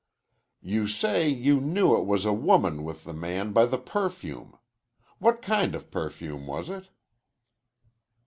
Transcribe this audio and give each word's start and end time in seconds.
"You 0.63 0.87
say 0.87 1.29
you 1.29 1.59
knew 1.59 1.95
it 1.95 2.07
was 2.07 2.25
a 2.25 2.33
woman 2.33 2.83
with 2.83 3.03
the 3.03 3.13
man 3.13 3.51
by 3.53 3.67
the 3.67 3.77
perfume. 3.77 4.57
What 5.19 5.43
kind 5.43 5.75
of 5.75 5.91
perfume 5.91 6.47
was 6.47 6.71
it?" 6.71 6.89